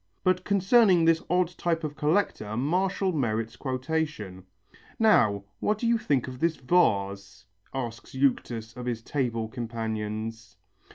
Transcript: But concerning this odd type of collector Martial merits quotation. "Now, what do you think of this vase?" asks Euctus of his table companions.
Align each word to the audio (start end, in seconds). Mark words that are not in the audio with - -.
But 0.23 0.43
concerning 0.43 1.05
this 1.05 1.21
odd 1.29 1.49
type 1.59 1.83
of 1.83 1.95
collector 1.95 2.57
Martial 2.57 3.11
merits 3.11 3.55
quotation. 3.55 4.47
"Now, 4.97 5.43
what 5.59 5.77
do 5.77 5.85
you 5.85 5.99
think 5.99 6.27
of 6.27 6.39
this 6.39 6.55
vase?" 6.55 7.45
asks 7.71 8.15
Euctus 8.15 8.75
of 8.75 8.87
his 8.87 9.03
table 9.03 9.47
companions. 9.47 10.57